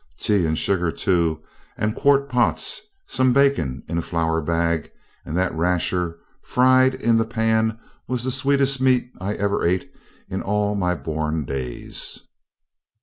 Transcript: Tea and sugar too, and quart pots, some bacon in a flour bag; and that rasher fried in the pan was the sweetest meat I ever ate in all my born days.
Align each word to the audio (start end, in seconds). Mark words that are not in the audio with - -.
Tea 0.17 0.47
and 0.47 0.57
sugar 0.57 0.91
too, 0.91 1.43
and 1.77 1.95
quart 1.95 2.27
pots, 2.27 2.81
some 3.05 3.33
bacon 3.33 3.83
in 3.87 3.99
a 3.99 4.01
flour 4.01 4.41
bag; 4.41 4.89
and 5.23 5.37
that 5.37 5.53
rasher 5.53 6.17
fried 6.41 6.95
in 6.95 7.17
the 7.17 7.23
pan 7.23 7.77
was 8.07 8.23
the 8.23 8.31
sweetest 8.31 8.81
meat 8.81 9.11
I 9.21 9.35
ever 9.35 9.63
ate 9.63 9.93
in 10.27 10.41
all 10.41 10.73
my 10.73 10.95
born 10.95 11.45
days. 11.45 12.19